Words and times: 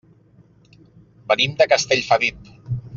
Venim 1.33 1.55
de 1.61 1.67
Castellfabib. 1.75 2.53